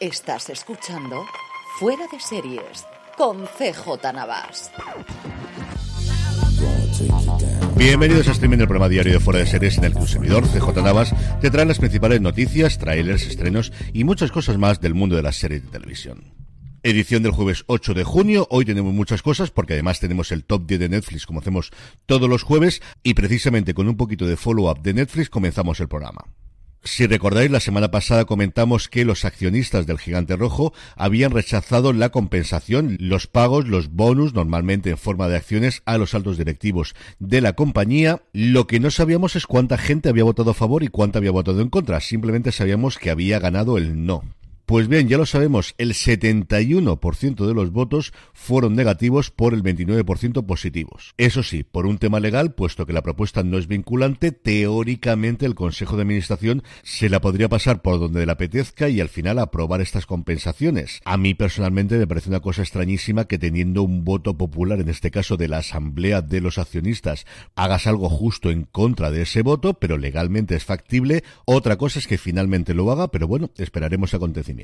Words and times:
Estás 0.00 0.48
escuchando 0.48 1.26
Fuera 1.78 2.06
de 2.10 2.18
Series 2.18 2.86
con 3.18 3.44
CJ 3.44 4.14
Navas. 4.14 4.70
Bienvenidos 7.76 8.26
a 8.28 8.32
streaming 8.32 8.56
del 8.56 8.66
programa 8.66 8.88
diario 8.88 9.12
de 9.12 9.20
Fuera 9.20 9.40
de 9.40 9.46
Series 9.46 9.76
en 9.76 9.84
el 9.84 9.92
que 9.92 9.98
un 9.98 10.08
servidor, 10.08 10.46
CJ 10.46 10.82
Navas, 10.82 11.14
te 11.42 11.50
trae 11.50 11.66
las 11.66 11.78
principales 11.78 12.22
noticias, 12.22 12.78
trailers, 12.78 13.26
estrenos 13.26 13.74
y 13.92 14.04
muchas 14.04 14.32
cosas 14.32 14.56
más 14.56 14.80
del 14.80 14.94
mundo 14.94 15.16
de 15.16 15.22
las 15.22 15.36
series 15.36 15.64
de 15.64 15.68
televisión. 15.68 16.32
Edición 16.82 17.22
del 17.22 17.32
jueves 17.32 17.64
8 17.66 17.92
de 17.92 18.04
junio. 18.04 18.46
Hoy 18.48 18.64
tenemos 18.64 18.94
muchas 18.94 19.20
cosas 19.20 19.50
porque 19.50 19.74
además 19.74 20.00
tenemos 20.00 20.32
el 20.32 20.46
top 20.46 20.64
10 20.64 20.80
de 20.80 20.88
Netflix 20.88 21.26
como 21.26 21.40
hacemos 21.40 21.72
todos 22.06 22.26
los 22.26 22.42
jueves 22.42 22.80
y 23.02 23.12
precisamente 23.12 23.74
con 23.74 23.86
un 23.86 23.98
poquito 23.98 24.26
de 24.26 24.38
follow-up 24.38 24.80
de 24.80 24.94
Netflix 24.94 25.28
comenzamos 25.28 25.78
el 25.78 25.88
programa. 25.88 26.24
Si 26.82 27.06
recordáis, 27.06 27.50
la 27.50 27.60
semana 27.60 27.90
pasada 27.90 28.24
comentamos 28.24 28.88
que 28.88 29.04
los 29.04 29.26
accionistas 29.26 29.86
del 29.86 29.98
Gigante 29.98 30.34
Rojo 30.34 30.72
habían 30.96 31.30
rechazado 31.30 31.92
la 31.92 32.08
compensación, 32.08 32.96
los 32.98 33.26
pagos, 33.26 33.68
los 33.68 33.90
bonus, 33.90 34.32
normalmente 34.32 34.88
en 34.88 34.96
forma 34.96 35.28
de 35.28 35.36
acciones, 35.36 35.82
a 35.84 35.98
los 35.98 36.14
altos 36.14 36.38
directivos 36.38 36.94
de 37.18 37.42
la 37.42 37.52
compañía. 37.52 38.22
Lo 38.32 38.66
que 38.66 38.80
no 38.80 38.90
sabíamos 38.90 39.36
es 39.36 39.46
cuánta 39.46 39.76
gente 39.76 40.08
había 40.08 40.24
votado 40.24 40.52
a 40.52 40.54
favor 40.54 40.82
y 40.82 40.88
cuánta 40.88 41.18
había 41.18 41.32
votado 41.32 41.60
en 41.60 41.68
contra. 41.68 42.00
Simplemente 42.00 42.50
sabíamos 42.50 42.96
que 42.96 43.10
había 43.10 43.38
ganado 43.38 43.76
el 43.76 44.06
no. 44.06 44.24
Pues 44.70 44.86
bien, 44.86 45.08
ya 45.08 45.18
lo 45.18 45.26
sabemos, 45.26 45.74
el 45.78 45.94
71% 45.94 47.44
de 47.44 47.54
los 47.54 47.72
votos 47.72 48.12
fueron 48.32 48.76
negativos 48.76 49.32
por 49.32 49.52
el 49.52 49.64
29% 49.64 50.46
positivos. 50.46 51.12
Eso 51.18 51.42
sí, 51.42 51.64
por 51.64 51.86
un 51.86 51.98
tema 51.98 52.20
legal, 52.20 52.54
puesto 52.54 52.86
que 52.86 52.92
la 52.92 53.02
propuesta 53.02 53.42
no 53.42 53.58
es 53.58 53.66
vinculante, 53.66 54.30
teóricamente 54.30 55.44
el 55.44 55.56
Consejo 55.56 55.96
de 55.96 56.02
Administración 56.02 56.62
se 56.84 57.08
la 57.08 57.20
podría 57.20 57.48
pasar 57.48 57.82
por 57.82 57.98
donde 57.98 58.24
le 58.24 58.30
apetezca 58.30 58.88
y 58.88 59.00
al 59.00 59.08
final 59.08 59.40
aprobar 59.40 59.80
estas 59.80 60.06
compensaciones. 60.06 61.00
A 61.04 61.16
mí 61.16 61.34
personalmente 61.34 61.98
me 61.98 62.06
parece 62.06 62.28
una 62.28 62.38
cosa 62.38 62.62
extrañísima 62.62 63.24
que 63.24 63.38
teniendo 63.38 63.82
un 63.82 64.04
voto 64.04 64.38
popular, 64.38 64.78
en 64.78 64.88
este 64.88 65.10
caso 65.10 65.36
de 65.36 65.48
la 65.48 65.58
Asamblea 65.58 66.22
de 66.22 66.40
los 66.40 66.58
Accionistas, 66.58 67.26
hagas 67.56 67.88
algo 67.88 68.08
justo 68.08 68.52
en 68.52 68.66
contra 68.70 69.10
de 69.10 69.22
ese 69.22 69.42
voto, 69.42 69.74
pero 69.74 69.98
legalmente 69.98 70.54
es 70.54 70.64
factible. 70.64 71.24
Otra 71.44 71.76
cosa 71.76 71.98
es 71.98 72.06
que 72.06 72.18
finalmente 72.18 72.72
lo 72.72 72.88
haga, 72.92 73.08
pero 73.08 73.26
bueno, 73.26 73.50
esperaremos 73.56 74.14
acontecimientos. 74.14 74.59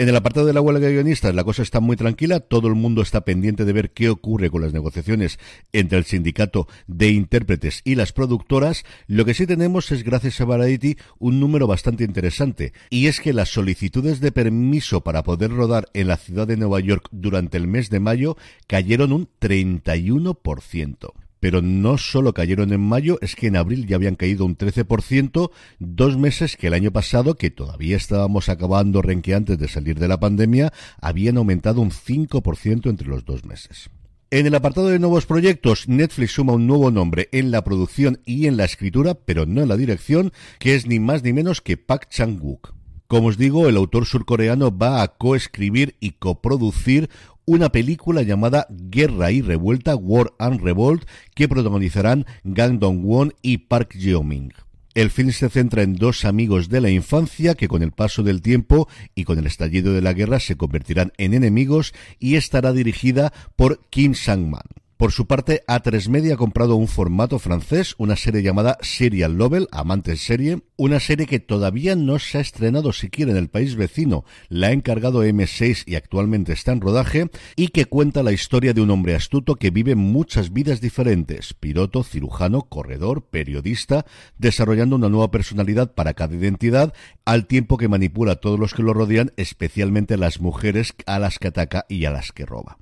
En 0.00 0.08
el 0.08 0.16
apartado 0.16 0.46
de 0.46 0.54
la 0.54 0.62
huelga 0.62 0.86
de 0.86 0.94
guionistas 0.94 1.34
la 1.34 1.44
cosa 1.44 1.60
está 1.60 1.78
muy 1.78 1.94
tranquila, 1.94 2.40
todo 2.40 2.68
el 2.68 2.74
mundo 2.74 3.02
está 3.02 3.20
pendiente 3.20 3.66
de 3.66 3.74
ver 3.74 3.90
qué 3.90 4.08
ocurre 4.08 4.48
con 4.50 4.62
las 4.62 4.72
negociaciones 4.72 5.38
entre 5.72 5.98
el 5.98 6.06
sindicato 6.06 6.66
de 6.86 7.10
intérpretes 7.10 7.82
y 7.84 7.96
las 7.96 8.12
productoras. 8.12 8.84
Lo 9.08 9.26
que 9.26 9.34
sí 9.34 9.46
tenemos 9.46 9.92
es, 9.92 10.02
gracias 10.02 10.40
a 10.40 10.46
Variety, 10.46 10.96
un 11.18 11.38
número 11.38 11.66
bastante 11.66 12.04
interesante, 12.04 12.72
y 12.88 13.08
es 13.08 13.20
que 13.20 13.34
las 13.34 13.50
solicitudes 13.50 14.20
de 14.20 14.32
permiso 14.32 15.02
para 15.02 15.22
poder 15.22 15.50
rodar 15.50 15.88
en 15.92 16.08
la 16.08 16.16
ciudad 16.16 16.46
de 16.46 16.56
Nueva 16.56 16.80
York 16.80 17.08
durante 17.10 17.58
el 17.58 17.66
mes 17.66 17.90
de 17.90 18.00
mayo 18.00 18.38
cayeron 18.66 19.12
un 19.12 19.28
31% 19.38 21.12
pero 21.40 21.62
no 21.62 21.98
solo 21.98 22.34
cayeron 22.34 22.72
en 22.72 22.80
mayo, 22.80 23.18
es 23.22 23.34
que 23.34 23.48
en 23.48 23.56
abril 23.56 23.86
ya 23.86 23.96
habían 23.96 24.14
caído 24.14 24.44
un 24.44 24.56
13%, 24.56 25.50
dos 25.78 26.18
meses 26.18 26.56
que 26.56 26.68
el 26.68 26.74
año 26.74 26.92
pasado, 26.92 27.34
que 27.34 27.50
todavía 27.50 27.96
estábamos 27.96 28.48
acabando 28.48 29.02
renqueantes 29.02 29.58
de 29.58 29.68
salir 29.68 29.98
de 29.98 30.08
la 30.08 30.20
pandemia, 30.20 30.72
habían 31.00 31.38
aumentado 31.38 31.80
un 31.80 31.90
5% 31.90 32.88
entre 32.88 33.08
los 33.08 33.24
dos 33.24 33.44
meses. 33.44 33.90
En 34.32 34.46
el 34.46 34.54
apartado 34.54 34.88
de 34.88 35.00
nuevos 35.00 35.26
proyectos, 35.26 35.88
Netflix 35.88 36.32
suma 36.32 36.52
un 36.52 36.68
nuevo 36.68 36.92
nombre 36.92 37.28
en 37.32 37.50
la 37.50 37.64
producción 37.64 38.20
y 38.24 38.46
en 38.46 38.56
la 38.56 38.64
escritura, 38.64 39.14
pero 39.14 39.44
no 39.44 39.62
en 39.62 39.68
la 39.68 39.76
dirección, 39.76 40.32
que 40.60 40.76
es 40.76 40.86
ni 40.86 41.00
más 41.00 41.24
ni 41.24 41.32
menos 41.32 41.60
que 41.60 41.76
Park 41.76 42.08
Chang-wook. 42.10 42.74
Como 43.10 43.26
os 43.26 43.36
digo, 43.36 43.68
el 43.68 43.76
autor 43.76 44.06
surcoreano 44.06 44.70
va 44.70 45.02
a 45.02 45.16
coescribir 45.16 45.96
y 45.98 46.12
coproducir 46.12 47.10
una 47.44 47.70
película 47.70 48.22
llamada 48.22 48.66
Guerra 48.70 49.30
y 49.30 49.42
Revuelta, 49.42 49.96
War 49.96 50.32
and 50.38 50.60
Revolt, 50.60 51.04
que 51.34 51.48
protagonizarán 51.48 52.26
Gang 52.44 52.78
Dong-won 52.78 53.34
y 53.42 53.58
Park 53.58 53.94
Jeong-min. 53.94 54.52
El 54.94 55.10
film 55.10 55.30
se 55.30 55.48
centra 55.48 55.82
en 55.82 55.94
dos 55.94 56.24
amigos 56.24 56.68
de 56.68 56.80
la 56.80 56.90
infancia 56.90 57.54
que 57.54 57.68
con 57.68 57.82
el 57.82 57.92
paso 57.92 58.24
del 58.24 58.42
tiempo 58.42 58.88
y 59.14 59.24
con 59.24 59.38
el 59.38 59.46
estallido 59.46 59.92
de 59.92 60.02
la 60.02 60.12
guerra 60.12 60.40
se 60.40 60.56
convertirán 60.56 61.12
en 61.16 61.32
enemigos 61.32 61.94
y 62.18 62.34
estará 62.34 62.72
dirigida 62.72 63.32
por 63.54 63.80
Kim 63.88 64.14
Sang-man. 64.14 64.79
Por 65.00 65.12
su 65.12 65.26
parte, 65.26 65.64
A3 65.66 66.10
Media 66.10 66.34
ha 66.34 66.36
comprado 66.36 66.76
un 66.76 66.86
formato 66.86 67.38
francés, 67.38 67.94
una 67.96 68.16
serie 68.16 68.42
llamada 68.42 68.76
Serial 68.82 69.38
Novel, 69.38 69.66
Amantes 69.72 70.20
Serie, 70.20 70.60
una 70.76 71.00
serie 71.00 71.24
que 71.24 71.40
todavía 71.40 71.96
no 71.96 72.18
se 72.18 72.36
ha 72.36 72.42
estrenado 72.42 72.92
siquiera 72.92 73.30
en 73.30 73.38
el 73.38 73.48
país 73.48 73.76
vecino, 73.76 74.26
la 74.50 74.66
ha 74.66 74.72
encargado 74.72 75.24
M6 75.24 75.84
y 75.86 75.94
actualmente 75.94 76.52
está 76.52 76.72
en 76.72 76.82
rodaje, 76.82 77.30
y 77.56 77.68
que 77.68 77.86
cuenta 77.86 78.22
la 78.22 78.32
historia 78.32 78.74
de 78.74 78.82
un 78.82 78.90
hombre 78.90 79.14
astuto 79.14 79.56
que 79.56 79.70
vive 79.70 79.94
muchas 79.94 80.52
vidas 80.52 80.82
diferentes, 80.82 81.54
piloto, 81.54 82.04
cirujano, 82.04 82.68
corredor, 82.68 83.24
periodista, 83.24 84.04
desarrollando 84.36 84.96
una 84.96 85.08
nueva 85.08 85.30
personalidad 85.30 85.94
para 85.94 86.12
cada 86.12 86.34
identidad, 86.34 86.92
al 87.24 87.46
tiempo 87.46 87.78
que 87.78 87.88
manipula 87.88 88.32
a 88.32 88.36
todos 88.36 88.60
los 88.60 88.74
que 88.74 88.82
lo 88.82 88.92
rodean, 88.92 89.32
especialmente 89.38 90.18
las 90.18 90.42
mujeres 90.42 90.92
a 91.06 91.18
las 91.18 91.38
que 91.38 91.48
ataca 91.48 91.86
y 91.88 92.04
a 92.04 92.10
las 92.10 92.32
que 92.32 92.44
roba. 92.44 92.76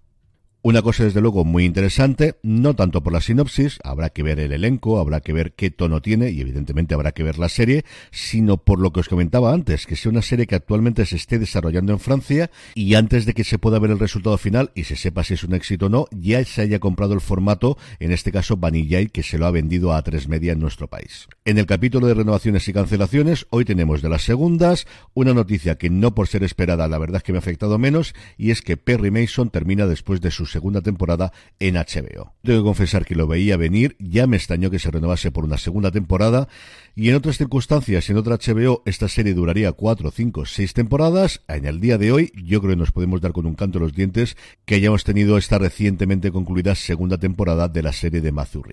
Una 0.69 0.83
cosa 0.83 1.05
desde 1.05 1.23
luego 1.23 1.47
muy 1.47 1.65
interesante, 1.65 2.35
no 2.43 2.77
tanto 2.77 3.03
por 3.03 3.15
la 3.15 3.23
sinopsis, 3.23 3.79
habrá 3.85 4.11
que 4.11 4.23
ver 4.23 4.39
el 4.39 4.53
elenco, 4.53 4.99
habrá 4.99 5.23
que 5.23 5.33
ver 5.33 5.55
qué 5.55 5.71
tono 5.71 6.03
tiene 6.03 6.29
y 6.29 6.43
evidentemente 6.43 6.93
habrá 6.93 7.13
que 7.13 7.23
ver 7.23 7.39
la 7.39 7.49
serie, 7.49 7.87
sino 8.11 8.59
por 8.59 8.79
lo 8.79 8.93
que 8.93 9.01
os 9.01 9.09
comentaba 9.09 9.55
antes, 9.55 9.87
que 9.87 9.97
sea 9.97 10.13
una 10.13 10.21
serie 10.21 10.47
que 10.47 10.57
actualmente 10.57 11.07
se 11.07 11.17
esté 11.17 11.39
desarrollando 11.39 11.95
en 11.95 11.99
Francia 11.99 12.51
y 12.75 12.97
antes 12.97 13.25
de 13.25 13.33
que 13.33 13.45
se 13.45 13.59
pueda 13.59 13.79
ver 13.79 13.93
el 13.93 13.99
resultado 13.99 14.37
final 14.37 14.71
y 14.75 14.85
se 14.85 14.97
sepa 14.97 15.25
si 15.25 15.33
es 15.33 15.43
un 15.43 15.55
éxito 15.55 15.87
o 15.87 15.89
no, 15.89 16.05
ya 16.11 16.45
se 16.45 16.61
haya 16.61 16.81
comprado 16.81 17.15
el 17.15 17.23
formato, 17.23 17.79
en 17.99 18.13
este 18.13 18.31
caso 18.31 18.59
Vanillay, 18.59 19.07
que 19.07 19.23
se 19.23 19.39
lo 19.39 19.47
ha 19.47 19.51
vendido 19.51 19.95
a 19.95 20.03
tres 20.03 20.29
Media 20.29 20.53
en 20.53 20.61
nuestro 20.61 20.87
país. 20.87 21.29
En 21.47 21.57
el 21.57 21.65
capítulo 21.65 22.09
de 22.09 22.13
renovaciones 22.13 22.69
y 22.69 22.75
cancelaciones, 22.75 23.47
hoy 23.49 23.65
tenemos 23.65 24.03
de 24.03 24.11
las 24.11 24.21
segundas 24.21 24.87
una 25.15 25.33
noticia 25.33 25.79
que 25.79 25.89
no 25.89 26.15
por 26.15 26.29
ser 26.29 26.45
esperada, 26.45 26.89
la 26.89 26.99
verdad 26.99 27.17
es 27.17 27.23
que 27.23 27.33
me 27.33 27.39
ha 27.39 27.41
afectado 27.41 27.79
menos, 27.79 28.13
y 28.37 28.51
es 28.51 28.61
que 28.61 28.77
Perry 28.77 29.11
Mason 29.11 29.49
termina 29.49 29.87
después 29.87 30.21
de 30.21 30.31
su 30.31 30.45
segunda 30.59 30.81
temporada 30.81 31.33
en 31.61 31.77
HBO. 31.77 32.35
Tengo 32.43 32.61
que 32.61 32.65
confesar 32.65 33.05
que 33.05 33.15
lo 33.15 33.29
veía 33.29 33.57
venir, 33.57 33.97
ya 34.01 34.27
me 34.27 34.37
extrañó 34.37 34.71
que 34.71 34.81
se 34.81 34.91
renovase 34.91 35.31
por 35.31 35.45
una 35.45 35.57
segunda 35.57 35.93
temporada 35.93 36.49
y 36.97 37.11
en 37.11 37.15
otras 37.15 37.39
circunstancias, 37.39 38.11
en 38.11 38.17
otra 38.17 38.39
HBO, 38.39 38.83
esta 38.85 39.07
serie 39.07 39.33
duraría 39.33 39.71
cuatro, 39.71 40.11
cinco, 40.11 40.47
seis 40.47 40.75
temporadas. 40.75 41.43
En 41.47 41.65
el 41.65 41.79
día 41.79 41.97
de 41.97 42.11
hoy, 42.11 42.33
yo 42.35 42.61
creo 42.61 42.73
que 42.73 42.81
nos 42.81 42.91
podemos 42.91 43.21
dar 43.21 43.33
con 43.33 43.47
un 43.47 43.55
canto 43.55 43.79
los 43.79 43.95
dientes 43.95 44.37
que 44.65 44.75
hayamos 44.75 45.05
tenido 45.05 45.39
esta 45.39 45.59
recientemente 45.59 46.33
concluida 46.33 46.75
segunda 46.75 47.17
temporada 47.19 47.69
de 47.69 47.83
la 47.83 47.93
serie 47.93 48.21
de 48.21 48.33
Matthew 48.33 48.65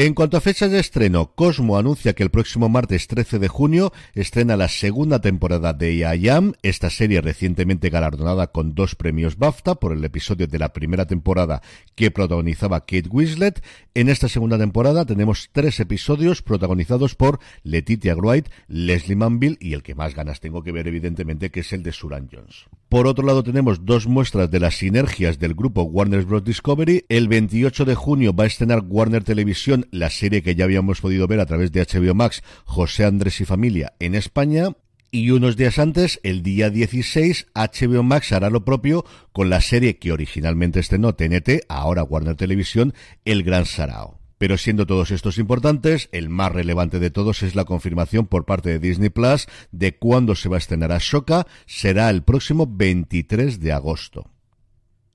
En 0.00 0.14
cuanto 0.14 0.36
a 0.36 0.40
fechas 0.40 0.70
de 0.70 0.78
estreno, 0.78 1.32
Cosmo 1.34 1.76
anuncia 1.76 2.12
que 2.12 2.22
el 2.22 2.30
próximo 2.30 2.68
martes 2.68 3.08
13 3.08 3.40
de 3.40 3.48
junio 3.48 3.92
estrena 4.14 4.56
la 4.56 4.68
segunda 4.68 5.20
temporada 5.20 5.72
de 5.72 5.92
I 5.94 6.28
Am, 6.28 6.52
esta 6.62 6.88
serie 6.88 7.20
recientemente 7.20 7.90
galardonada 7.90 8.52
con 8.52 8.76
dos 8.76 8.94
premios 8.94 9.38
BAFTA 9.38 9.74
por 9.74 9.92
el 9.92 10.04
episodio 10.04 10.46
de 10.46 10.56
la 10.60 10.72
primera 10.72 11.06
temporada 11.08 11.62
que 11.96 12.12
protagonizaba 12.12 12.78
Kate 12.82 13.08
Winslet. 13.10 13.60
En 13.94 14.08
esta 14.08 14.28
segunda 14.28 14.56
temporada 14.56 15.04
tenemos 15.04 15.50
tres 15.50 15.80
episodios 15.80 16.42
protagonizados 16.42 17.16
por 17.16 17.40
Letitia 17.64 18.14
Wright, 18.14 18.46
Leslie 18.68 19.16
Manville 19.16 19.58
y 19.58 19.72
el 19.72 19.82
que 19.82 19.96
más 19.96 20.14
ganas 20.14 20.38
tengo 20.38 20.62
que 20.62 20.70
ver 20.70 20.86
evidentemente 20.86 21.50
que 21.50 21.58
es 21.58 21.72
el 21.72 21.82
de 21.82 21.90
Suran 21.90 22.28
Jones. 22.32 22.68
Por 22.88 23.06
otro 23.06 23.26
lado 23.26 23.42
tenemos 23.42 23.84
dos 23.84 24.06
muestras 24.06 24.50
de 24.50 24.60
las 24.60 24.78
sinergias 24.78 25.38
del 25.38 25.52
grupo 25.52 25.82
Warner 25.82 26.24
Bros. 26.24 26.42
Discovery. 26.42 27.04
El 27.10 27.28
28 27.28 27.84
de 27.84 27.94
junio 27.94 28.32
va 28.34 28.44
a 28.44 28.46
estrenar 28.46 28.82
Warner 28.88 29.24
Televisión 29.24 29.86
la 29.90 30.08
serie 30.08 30.42
que 30.42 30.54
ya 30.54 30.64
habíamos 30.64 31.02
podido 31.02 31.26
ver 31.26 31.40
a 31.40 31.44
través 31.44 31.70
de 31.70 31.82
HBO 31.82 32.14
Max, 32.14 32.42
José 32.64 33.04
Andrés 33.04 33.42
y 33.42 33.44
Familia, 33.44 33.92
en 33.98 34.14
España. 34.14 34.70
Y 35.10 35.30
unos 35.32 35.58
días 35.58 35.78
antes, 35.78 36.18
el 36.22 36.42
día 36.42 36.70
16, 36.70 37.48
HBO 37.54 38.02
Max 38.02 38.32
hará 38.32 38.48
lo 38.48 38.64
propio 38.64 39.04
con 39.32 39.50
la 39.50 39.60
serie 39.60 39.98
que 39.98 40.12
originalmente 40.12 40.80
estrenó 40.80 41.14
TNT, 41.14 41.64
ahora 41.68 42.02
Warner 42.04 42.36
Televisión, 42.36 42.94
El 43.26 43.42
Gran 43.42 43.66
Sarao. 43.66 44.18
Pero 44.38 44.56
siendo 44.56 44.86
todos 44.86 45.10
estos 45.10 45.38
importantes, 45.38 46.08
el 46.12 46.28
más 46.28 46.52
relevante 46.52 46.98
de 47.00 47.10
todos 47.10 47.42
es 47.42 47.54
la 47.54 47.64
confirmación 47.64 48.26
por 48.26 48.44
parte 48.44 48.70
de 48.70 48.78
Disney 48.78 49.10
Plus 49.10 49.46
de 49.72 49.96
cuándo 49.96 50.34
se 50.34 50.48
va 50.48 50.56
a 50.56 50.58
estrenar 50.58 50.92
Ashoka. 50.92 51.46
Será 51.66 52.08
el 52.10 52.22
próximo 52.22 52.66
23 52.66 53.60
de 53.60 53.72
agosto. 53.72 54.30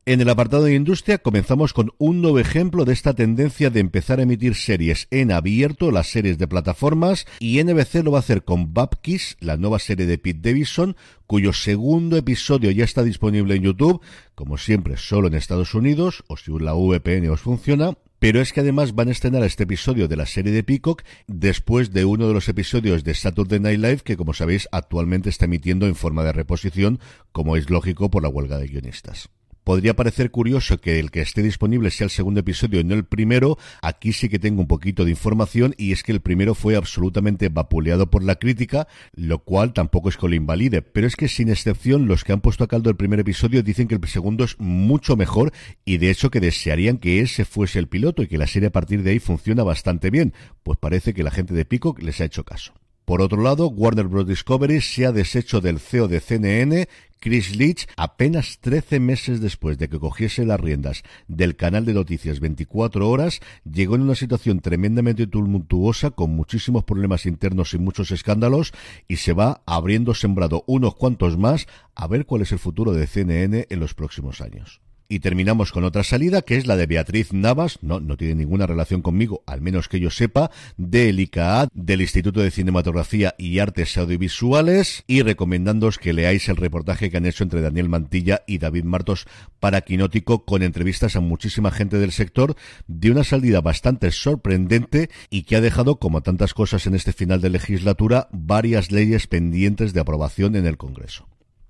En 0.05 0.19
el 0.19 0.27
apartado 0.27 0.65
de 0.65 0.75
industria 0.75 1.19
comenzamos 1.19 1.71
con 1.71 1.91
un 1.97 2.21
nuevo 2.21 2.37
ejemplo 2.37 2.83
de 2.83 2.91
esta 2.91 3.13
tendencia 3.13 3.69
de 3.69 3.79
empezar 3.79 4.19
a 4.19 4.23
emitir 4.23 4.53
series 4.53 5.07
en 5.11 5.31
abierto, 5.31 5.91
las 5.91 6.07
series 6.07 6.37
de 6.37 6.45
plataformas, 6.45 7.25
y 7.39 7.63
NBC 7.63 8.03
lo 8.03 8.11
va 8.11 8.17
a 8.17 8.19
hacer 8.19 8.43
con 8.43 8.73
Bapkiss, 8.73 9.37
la 9.39 9.55
nueva 9.55 9.79
serie 9.79 10.05
de 10.05 10.17
Pete 10.17 10.49
Davidson, 10.49 10.97
cuyo 11.25 11.53
segundo 11.53 12.17
episodio 12.17 12.69
ya 12.71 12.83
está 12.83 13.01
disponible 13.01 13.55
en 13.55 13.63
YouTube, 13.63 14.01
como 14.35 14.57
siempre 14.57 14.97
solo 14.97 15.29
en 15.29 15.35
Estados 15.35 15.73
Unidos, 15.73 16.25
o 16.27 16.35
si 16.35 16.51
la 16.59 16.73
VPN 16.73 17.29
os 17.29 17.39
funciona, 17.39 17.97
pero 18.23 18.39
es 18.39 18.53
que 18.53 18.61
además 18.61 18.95
van 18.95 19.09
a 19.09 19.11
estrenar 19.11 19.43
este 19.43 19.63
episodio 19.63 20.07
de 20.07 20.15
la 20.15 20.25
serie 20.25 20.53
de 20.53 20.63
Peacock 20.63 21.03
después 21.27 21.91
de 21.91 22.05
uno 22.05 22.25
de 22.25 22.33
los 22.33 22.47
episodios 22.47 23.03
de 23.03 23.15
Saturday 23.15 23.59
Night 23.59 23.81
Live 23.81 23.97
que, 24.05 24.15
como 24.15 24.33
sabéis, 24.33 24.69
actualmente 24.71 25.27
está 25.27 25.43
emitiendo 25.43 25.87
en 25.87 25.95
forma 25.95 26.23
de 26.23 26.31
reposición, 26.31 27.01
como 27.33 27.57
es 27.57 27.69
lógico 27.69 28.09
por 28.09 28.23
la 28.23 28.29
huelga 28.29 28.59
de 28.59 28.67
guionistas. 28.67 29.29
Podría 29.63 29.95
parecer 29.95 30.29
curioso 30.29 30.77
que 30.79 30.99
el 30.99 31.09
que 31.09 31.21
esté 31.21 31.41
disponible 31.41 31.89
sea 31.89 32.05
el 32.05 32.11
segundo 32.11 32.41
episodio 32.41 32.81
y 32.81 32.83
no 32.83 32.95
el 32.95 33.05
primero. 33.05 33.57
Aquí 33.81 34.11
sí 34.11 34.27
que 34.27 34.39
tengo 34.39 34.61
un 34.61 34.67
poquito 34.67 35.05
de 35.05 35.11
información 35.11 35.73
y 35.77 35.93
es 35.93 36.03
que 36.03 36.11
el 36.11 36.19
primero 36.19 36.53
fue 36.53 36.75
absolutamente 36.75 37.47
vapuleado 37.47 38.09
por 38.09 38.23
la 38.23 38.35
crítica, 38.35 38.87
lo 39.13 39.39
cual 39.39 39.71
tampoco 39.71 40.09
es 40.09 40.17
que 40.17 40.27
lo 40.27 40.35
invalide. 40.35 40.81
Pero 40.81 41.07
es 41.07 41.15
que 41.15 41.29
sin 41.29 41.49
excepción 41.49 42.07
los 42.07 42.23
que 42.23 42.33
han 42.33 42.41
puesto 42.41 42.65
a 42.65 42.67
caldo 42.67 42.89
el 42.89 42.97
primer 42.97 43.21
episodio 43.21 43.63
dicen 43.63 43.87
que 43.87 43.95
el 43.95 44.07
segundo 44.07 44.43
es 44.43 44.59
mucho 44.59 45.15
mejor 45.15 45.53
y 45.85 45.97
de 45.97 46.09
hecho 46.09 46.29
que 46.29 46.41
desearían 46.41 46.97
que 46.97 47.21
ese 47.21 47.45
fuese 47.45 47.79
el 47.79 47.87
piloto 47.87 48.21
y 48.21 48.27
que 48.27 48.37
la 48.37 48.47
serie 48.47 48.67
a 48.67 48.73
partir 48.73 49.01
de 49.01 49.11
ahí 49.11 49.19
funciona 49.19 49.63
bastante 49.63 50.09
bien. 50.09 50.33
Pues 50.63 50.77
parece 50.77 51.13
que 51.13 51.23
la 51.23 51.31
gente 51.31 51.53
de 51.53 51.63
Pico 51.63 51.95
les 51.99 52.19
ha 52.19 52.25
hecho 52.25 52.43
caso. 52.43 52.73
Por 53.05 53.21
otro 53.21 53.41
lado, 53.41 53.67
Warner 53.67 54.07
Bros. 54.07 54.27
Discovery 54.27 54.79
se 54.79 55.05
ha 55.05 55.11
deshecho 55.11 55.59
del 55.59 55.79
CEO 55.79 56.07
de 56.07 56.21
CNN, 56.21 56.87
Chris 57.19 57.55
Leach, 57.55 57.87
apenas 57.97 58.59
13 58.59 58.99
meses 58.99 59.41
después 59.41 59.77
de 59.77 59.89
que 59.89 59.99
cogiese 59.99 60.45
las 60.45 60.59
riendas 60.59 61.03
del 61.27 61.55
canal 61.55 61.85
de 61.85 61.93
noticias 61.93 62.39
24 62.39 63.09
horas, 63.09 63.39
llegó 63.63 63.95
en 63.95 64.01
una 64.01 64.15
situación 64.15 64.59
tremendamente 64.59 65.27
tumultuosa, 65.27 66.11
con 66.11 66.31
muchísimos 66.31 66.83
problemas 66.83 67.25
internos 67.25 67.73
y 67.73 67.77
muchos 67.77 68.11
escándalos, 68.11 68.73
y 69.07 69.17
se 69.17 69.33
va 69.33 69.63
abriendo 69.65 70.13
sembrado 70.13 70.63
unos 70.67 70.95
cuantos 70.95 71.37
más 71.37 71.67
a 71.95 72.07
ver 72.07 72.25
cuál 72.25 72.41
es 72.41 72.51
el 72.51 72.59
futuro 72.59 72.93
de 72.93 73.07
CNN 73.07 73.67
en 73.69 73.79
los 73.79 73.93
próximos 73.93 74.39
años. 74.39 74.82
Y 75.13 75.19
terminamos 75.19 75.71
con 75.71 75.83
otra 75.83 76.03
salida, 76.03 76.41
que 76.41 76.57
es 76.57 76.65
la 76.65 76.75
de 76.75 76.87
Beatriz 76.87 77.33
Navas, 77.33 77.77
no, 77.83 77.99
no 77.99 78.17
tiene 78.17 78.33
ninguna 78.33 78.65
relación 78.65 79.03
conmigo, 79.03 79.43
al 79.45 79.61
menos 79.61 79.87
que 79.87 79.99
yo 79.99 80.09
sepa, 80.09 80.49
del 80.75 81.19
ICAA, 81.19 81.67
del 81.71 82.01
Instituto 82.01 82.41
de 82.41 82.49
Cinematografía 82.49 83.35
y 83.37 83.59
Artes 83.59 83.95
Audiovisuales, 83.99 85.03
y 85.05 85.21
recomendándoos 85.21 85.99
que 85.99 86.13
leáis 86.13 86.49
el 86.49 86.55
reportaje 86.55 87.11
que 87.11 87.17
han 87.17 87.27
hecho 87.27 87.43
entre 87.43 87.61
Daniel 87.61 87.89
Mantilla 87.89 88.41
y 88.47 88.57
David 88.57 88.85
Martos 88.85 89.27
para 89.59 89.81
Quinótico, 89.81 90.45
con 90.45 90.63
entrevistas 90.63 91.15
a 91.15 91.19
muchísima 91.19 91.69
gente 91.69 91.99
del 91.99 92.11
sector, 92.11 92.55
de 92.87 93.11
una 93.11 93.23
salida 93.23 93.61
bastante 93.61 94.09
sorprendente 94.09 95.11
y 95.29 95.43
que 95.43 95.57
ha 95.57 95.61
dejado, 95.61 95.99
como 95.99 96.23
tantas 96.23 96.55
cosas 96.55 96.87
en 96.87 96.95
este 96.95 97.13
final 97.13 97.39
de 97.39 97.51
legislatura, 97.51 98.29
varias 98.31 98.91
leyes 98.91 99.27
pendientes 99.27 99.93
de 99.93 99.99
aprobación 99.99 100.55
en 100.55 100.65
el 100.65 100.77
Congreso. 100.77 101.27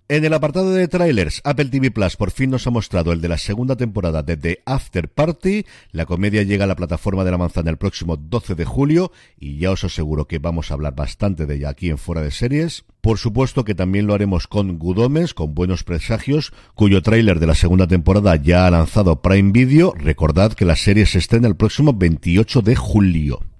En 0.09 0.25
el 0.25 0.33
apartado 0.33 0.73
de 0.73 0.89
trailers, 0.89 1.39
Apple 1.45 1.69
TV 1.69 1.89
Plus 1.89 2.17
por 2.17 2.31
fin 2.31 2.49
nos 2.49 2.67
ha 2.67 2.71
mostrado 2.71 3.13
el 3.13 3.21
de 3.21 3.29
la 3.29 3.37
segunda 3.37 3.77
temporada 3.77 4.21
de 4.21 4.35
The 4.35 4.61
After 4.65 5.07
Party. 5.07 5.65
La 5.91 6.05
comedia 6.05 6.43
llega 6.43 6.65
a 6.65 6.67
la 6.67 6.75
plataforma 6.75 7.23
de 7.23 7.31
la 7.31 7.37
manzana 7.37 7.69
el 7.69 7.77
próximo 7.77 8.17
12 8.17 8.55
de 8.55 8.65
julio 8.65 9.13
y 9.39 9.59
ya 9.59 9.71
os 9.71 9.85
aseguro 9.85 10.27
que 10.27 10.39
vamos 10.39 10.69
a 10.69 10.73
hablar 10.73 10.93
bastante 10.93 11.45
de 11.45 11.55
ella 11.55 11.69
aquí 11.69 11.89
en 11.89 11.97
Fuera 11.97 12.21
de 12.21 12.31
Series. 12.31 12.83
Por 12.99 13.17
supuesto 13.17 13.63
que 13.63 13.75
también 13.75 14.05
lo 14.05 14.13
haremos 14.13 14.47
con 14.47 14.77
Good 14.77 15.33
con 15.35 15.55
Buenos 15.55 15.85
Presagios, 15.85 16.51
cuyo 16.75 17.01
tráiler 17.01 17.39
de 17.39 17.47
la 17.47 17.55
segunda 17.55 17.87
temporada 17.87 18.35
ya 18.35 18.67
ha 18.67 18.71
lanzado 18.71 19.21
Prime 19.21 19.53
Video. 19.53 19.93
Recordad 19.97 20.51
que 20.51 20.65
la 20.65 20.75
serie 20.75 21.05
se 21.05 21.19
estrena 21.19 21.47
el 21.47 21.55
próximo 21.55 21.93
28 21.93 22.61
de 22.61 22.75
julio. 22.75 23.52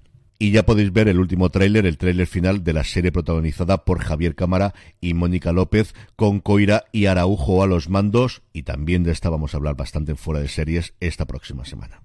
Y 0.44 0.50
ya 0.50 0.66
podéis 0.66 0.92
ver 0.92 1.08
el 1.08 1.20
último 1.20 1.48
tráiler, 1.48 1.86
el 1.86 1.96
tráiler 1.96 2.26
final 2.26 2.62
de 2.64 2.74
la 2.74 2.84
serie 2.84 3.10
protagonizada 3.10 3.86
por 3.86 4.00
Javier 4.00 4.34
Cámara 4.34 4.74
y 5.00 5.14
Mónica 5.14 5.52
López, 5.54 5.94
con 6.16 6.40
Coira 6.40 6.84
y 6.92 7.06
Araujo 7.06 7.62
a 7.62 7.66
los 7.66 7.88
mandos, 7.88 8.42
y 8.52 8.64
también 8.64 9.04
de 9.04 9.12
esta 9.12 9.30
vamos 9.30 9.54
a 9.54 9.56
hablar 9.56 9.74
bastante 9.74 10.10
en 10.10 10.18
fuera 10.18 10.40
de 10.40 10.48
series 10.48 10.92
esta 11.00 11.24
próxima 11.24 11.64
semana. 11.64 12.02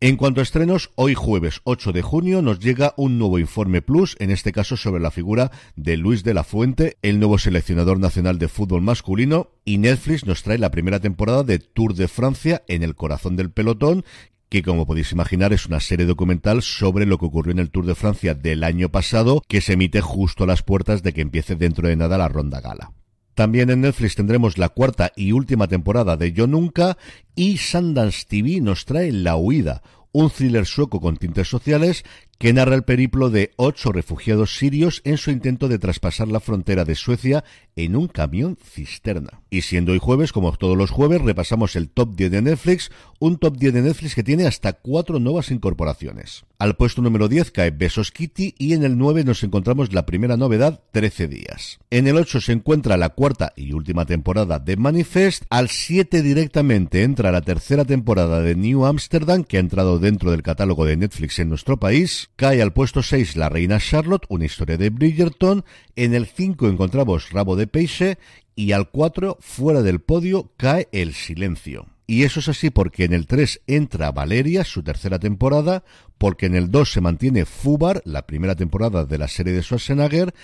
En 0.00 0.16
cuanto 0.16 0.40
a 0.40 0.42
estrenos, 0.42 0.90
hoy 0.94 1.14
jueves 1.14 1.60
8 1.64 1.92
de 1.92 2.00
junio 2.00 2.40
nos 2.40 2.60
llega 2.60 2.94
un 2.96 3.18
nuevo 3.18 3.38
informe 3.38 3.82
plus, 3.82 4.16
en 4.20 4.30
este 4.30 4.52
caso 4.52 4.78
sobre 4.78 5.02
la 5.02 5.10
figura 5.10 5.50
de 5.74 5.98
Luis 5.98 6.24
de 6.24 6.32
la 6.32 6.44
Fuente, 6.44 6.96
el 7.02 7.18
nuevo 7.18 7.36
seleccionador 7.36 7.98
nacional 7.98 8.38
de 8.38 8.48
fútbol 8.48 8.80
masculino, 8.80 9.50
y 9.66 9.76
Netflix 9.76 10.24
nos 10.24 10.42
trae 10.42 10.56
la 10.56 10.70
primera 10.70 11.00
temporada 11.00 11.44
de 11.44 11.58
Tour 11.58 11.94
de 11.94 12.08
Francia 12.08 12.62
en 12.68 12.82
el 12.82 12.94
corazón 12.94 13.36
del 13.36 13.50
pelotón, 13.50 14.04
que 14.48 14.62
como 14.62 14.86
podéis 14.86 15.12
imaginar 15.12 15.52
es 15.52 15.66
una 15.66 15.80
serie 15.80 16.06
documental 16.06 16.62
sobre 16.62 17.06
lo 17.06 17.18
que 17.18 17.26
ocurrió 17.26 17.52
en 17.52 17.58
el 17.58 17.70
Tour 17.70 17.86
de 17.86 17.94
Francia 17.94 18.34
del 18.34 18.64
año 18.64 18.88
pasado, 18.90 19.42
que 19.48 19.60
se 19.60 19.74
emite 19.74 20.00
justo 20.00 20.44
a 20.44 20.46
las 20.46 20.62
puertas 20.62 21.02
de 21.02 21.12
que 21.12 21.20
empiece 21.20 21.56
dentro 21.56 21.88
de 21.88 21.96
nada 21.96 22.18
la 22.18 22.28
ronda 22.28 22.60
gala. 22.60 22.92
También 23.34 23.68
en 23.68 23.82
Netflix 23.82 24.14
tendremos 24.14 24.56
la 24.56 24.70
cuarta 24.70 25.12
y 25.14 25.32
última 25.32 25.68
temporada 25.68 26.16
de 26.16 26.32
Yo 26.32 26.46
Nunca 26.46 26.96
y 27.34 27.58
Sundance 27.58 28.24
TV 28.26 28.62
nos 28.62 28.86
trae 28.86 29.12
La 29.12 29.36
Huida, 29.36 29.82
un 30.12 30.30
thriller 30.30 30.64
sueco 30.64 31.02
con 31.02 31.18
tintes 31.18 31.46
sociales 31.46 32.04
que 32.38 32.52
narra 32.52 32.74
el 32.74 32.84
periplo 32.84 33.30
de 33.30 33.52
ocho 33.56 33.92
refugiados 33.92 34.56
sirios 34.56 35.00
en 35.04 35.16
su 35.16 35.30
intento 35.30 35.68
de 35.68 35.78
traspasar 35.78 36.28
la 36.28 36.40
frontera 36.40 36.84
de 36.84 36.94
Suecia 36.94 37.44
en 37.76 37.96
un 37.96 38.08
camión 38.08 38.56
cisterna. 38.56 39.40
Y 39.50 39.62
siendo 39.62 39.92
hoy 39.92 39.98
jueves, 39.98 40.32
como 40.32 40.52
todos 40.52 40.76
los 40.76 40.90
jueves, 40.90 41.22
repasamos 41.22 41.76
el 41.76 41.88
top 41.88 42.14
10 42.16 42.30
de 42.30 42.42
Netflix, 42.42 42.90
un 43.18 43.38
top 43.38 43.56
10 43.56 43.74
de 43.74 43.82
Netflix 43.82 44.14
que 44.14 44.22
tiene 44.22 44.46
hasta 44.46 44.72
cuatro 44.72 45.18
nuevas 45.18 45.50
incorporaciones. 45.50 46.44
Al 46.58 46.76
puesto 46.76 47.02
número 47.02 47.28
10 47.28 47.50
cae 47.50 47.70
Besos 47.70 48.10
Kitty 48.10 48.54
y 48.58 48.72
en 48.72 48.82
el 48.82 48.96
9 48.96 49.24
nos 49.24 49.42
encontramos 49.42 49.92
la 49.92 50.06
primera 50.06 50.38
novedad, 50.38 50.80
13 50.92 51.28
días. 51.28 51.78
En 51.90 52.06
el 52.06 52.16
8 52.16 52.40
se 52.40 52.52
encuentra 52.52 52.96
la 52.96 53.10
cuarta 53.10 53.52
y 53.56 53.72
última 53.72 54.06
temporada 54.06 54.58
de 54.58 54.76
Manifest, 54.76 55.44
al 55.50 55.68
7 55.68 56.22
directamente 56.22 57.02
entra 57.02 57.30
la 57.30 57.42
tercera 57.42 57.84
temporada 57.84 58.40
de 58.40 58.54
New 58.54 58.86
Amsterdam 58.86 59.44
que 59.44 59.58
ha 59.58 59.60
entrado 59.60 59.98
dentro 59.98 60.30
del 60.30 60.42
catálogo 60.42 60.86
de 60.86 60.96
Netflix 60.96 61.38
en 61.38 61.50
nuestro 61.50 61.78
país, 61.78 62.25
Cae 62.36 62.60
al 62.60 62.74
puesto 62.74 63.02
6 63.02 63.36
la 63.36 63.48
reina 63.48 63.80
Charlotte, 63.80 64.26
una 64.28 64.44
historia 64.44 64.76
de 64.76 64.90
Bridgerton. 64.90 65.64
En 65.96 66.12
el 66.14 66.26
5 66.26 66.68
encontramos 66.68 67.30
Rabo 67.30 67.56
de 67.56 67.66
Peixe. 67.66 68.18
Y 68.54 68.72
al 68.72 68.90
4, 68.90 69.38
fuera 69.40 69.80
del 69.80 70.00
podio, 70.00 70.52
cae 70.58 70.88
El 70.92 71.14
Silencio. 71.14 71.86
Y 72.06 72.24
eso 72.24 72.40
es 72.40 72.48
así 72.48 72.68
porque 72.68 73.04
en 73.04 73.14
el 73.14 73.26
3 73.26 73.62
entra 73.66 74.12
Valeria, 74.12 74.64
su 74.64 74.82
tercera 74.82 75.18
temporada, 75.18 75.82
porque 76.18 76.44
en 76.44 76.54
el 76.54 76.70
2 76.70 76.92
se 76.92 77.00
mantiene 77.00 77.46
Fubar, 77.46 78.02
la 78.04 78.26
primera 78.26 78.54
temporada 78.54 79.06
de 79.06 79.16
la 79.16 79.28
serie 79.28 79.54
de 79.54 79.62
Schwarzenegger, 79.62 80.34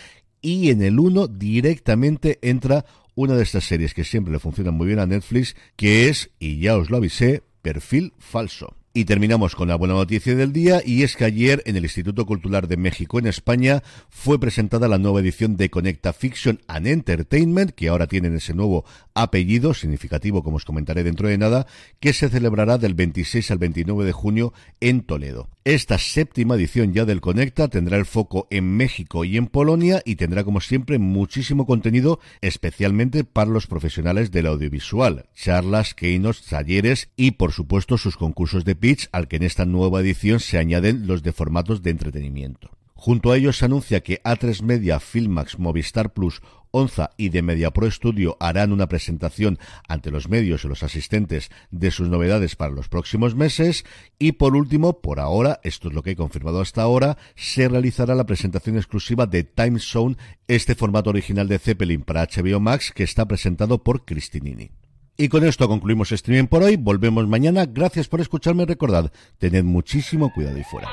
y 0.41 0.71
en 0.71 0.83
el 0.83 0.99
1 0.99 1.29
directamente 1.29 2.39
entra 2.41 2.87
una 3.15 3.35
de 3.35 3.43
estas 3.43 3.65
series 3.65 3.93
que 3.93 4.05
siempre 4.05 4.33
le 4.33 4.41
funcionan 4.41 4.75
muy 4.75 4.87
bien 4.87 4.99
a 4.99 5.07
Netflix, 5.07 5.57
que 5.77 6.09
es, 6.09 6.31
y 6.39 6.59
ya 6.59 6.77
os 6.77 6.91
lo 6.91 6.97
avisé, 6.97 7.43
Perfil 7.61 8.15
Falso. 8.19 8.77
Y 8.95 9.07
terminamos 9.07 9.57
con 9.57 9.69
la 9.69 9.77
buena 9.77 9.95
noticia 9.95 10.35
del 10.35 10.53
día 10.53 10.83
y 10.85 11.03
es 11.03 11.17
que 11.17 11.25
ayer 11.25 11.63
en 11.65 11.77
el 11.77 11.85
Instituto 11.85 12.27
Cultural 12.27 12.69
de 12.69 12.77
México 12.77 13.19
en 13.19 13.27
España 13.27 13.83
fue 14.11 14.39
presentada 14.39 14.87
la 14.87 14.99
nueva 14.99 15.21
edición 15.21 15.57
de 15.57 15.71
Conecta 15.71 16.13
Fiction 16.13 16.61
and 16.67 16.87
Entertainment, 16.87 17.71
que 17.71 17.89
ahora 17.89 18.07
tienen 18.07 18.37
ese 18.37 18.53
nuevo 18.53 18.85
apellido 19.15 19.73
significativo, 19.73 20.43
como 20.43 20.57
os 20.57 20.67
comentaré 20.67 21.05
dentro 21.05 21.27
de 21.27 21.39
nada, 21.39 21.67
que 22.01 22.13
se 22.13 22.29
celebrará 22.29 22.77
del 22.77 22.93
26 22.93 23.51
al 23.51 23.59
29 23.59 24.05
de 24.05 24.13
junio 24.13 24.53
en 24.81 25.01
Toledo. 25.01 25.49
Esta 25.65 25.97
séptima 25.97 26.57
edición 26.57 26.93
ya 26.93 27.05
del 27.05 27.21
Conecta 27.21 27.69
tendrá 27.69 27.97
el 27.97 28.05
foco 28.05 28.49
en 28.51 28.77
México 28.77 29.25
y 29.25 29.37
en 29.37 29.47
Polonia 29.47 30.03
y 30.05 30.17
tendrá 30.17 30.43
como 30.43 30.61
siempre 30.61 30.99
muchísimo 30.99 31.67
contenido, 31.67 32.19
especialmente 32.41 33.23
para 33.23 33.51
los 33.51 33.69
profesionales 33.69 34.33
del 34.33 34.49
audiovisual, 34.49 35.27
charlas, 35.35 35.95
keynotes, 35.95 36.47
talleres 36.47 37.11
y 37.17 37.33
por 37.33 37.53
supuesto 37.53 37.97
sus 37.97 38.17
concursos 38.17 38.65
de 38.65 38.75
al 39.13 39.29
que 39.29 39.37
en 39.37 39.45
esta 39.45 39.65
nueva 39.65 40.01
edición 40.01 40.41
se 40.41 40.59
añaden 40.59 41.07
los 41.07 41.23
de 41.23 41.33
formatos 41.33 41.83
de 41.83 41.91
entretenimiento. 41.91 42.71
Junto 42.95 43.31
a 43.31 43.37
ellos 43.37 43.57
se 43.59 43.65
anuncia 43.65 44.03
que 44.03 44.21
A3 44.25 44.63
Media, 44.63 44.99
Filmax, 44.99 45.61
Movistar 45.61 46.13
Plus, 46.13 46.43
Onza 46.73 47.11
y 47.17 47.29
de 47.29 47.43
Media 47.43 47.71
Pro 47.71 47.89
Studio 47.89 48.37
harán 48.41 48.73
una 48.73 48.89
presentación 48.89 49.59
ante 49.87 50.11
los 50.11 50.29
medios 50.29 50.65
y 50.65 50.69
los 50.69 50.83
asistentes 50.83 51.51
de 51.71 51.93
sus 51.93 52.09
novedades 52.09 52.57
para 52.57 52.73
los 52.73 52.89
próximos 52.89 53.37
meses. 53.37 53.85
Y 54.19 54.33
por 54.33 54.57
último, 54.57 55.01
por 55.01 55.21
ahora, 55.21 55.61
esto 55.63 55.89
es 55.89 55.95
lo 55.95 56.03
que 56.03 56.13
he 56.13 56.17
confirmado 56.17 56.61
hasta 56.61 56.83
ahora, 56.83 57.19
se 57.37 57.69
realizará 57.69 58.17
la 58.17 58.27
presentación 58.27 58.77
exclusiva 58.77 59.27
de 59.27 59.45
Time 59.45 59.79
Zone, 59.79 60.17
este 60.49 60.75
formato 60.75 61.11
original 61.11 61.47
de 61.47 61.61
Zeppelin 61.61 62.03
para 62.03 62.27
HBO 62.27 62.59
Max 62.59 62.91
que 62.93 63.05
está 63.05 63.27
presentado 63.27 63.85
por 63.85 64.05
Cristinini. 64.05 64.73
Y 65.17 65.29
con 65.29 65.45
esto 65.45 65.69
concluimos 65.69 66.11
streaming 66.13 66.47
por 66.47 66.63
hoy. 66.63 66.77
Volvemos 66.77 67.27
mañana. 67.29 67.67
Gracias 67.67 68.09
por 68.09 68.21
escucharme. 68.21 68.65
Recordad, 68.65 69.13
tened 69.39 69.65
muchísimo 69.65 70.33
cuidado 70.33 70.59
y 70.59 70.65
fuera. 70.65 70.89